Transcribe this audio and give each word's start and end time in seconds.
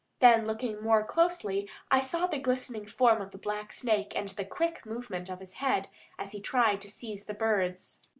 Then, 0.19 0.47
looking 0.47 0.81
more 0.81 1.03
closely, 1.03 1.69
I 1.91 1.99
saw 2.01 2.25
the 2.25 2.39
glistening 2.39 2.87
form 2.87 3.21
of 3.21 3.29
the 3.29 3.37
black 3.37 3.71
snake 3.71 4.13
and 4.15 4.29
the 4.29 4.43
quick 4.43 4.83
movement 4.83 5.29
of 5.29 5.39
his 5.39 5.53
head 5.61 5.89
as 6.17 6.31
he 6.31 6.41
tried 6.41 6.81
to 6.81 6.89
seize 6.89 7.25
the 7.25 7.35
birds. 7.35 8.01